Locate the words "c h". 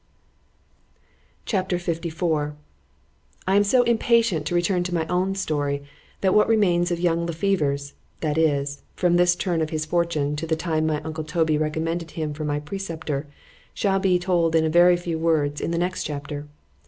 1.45-1.61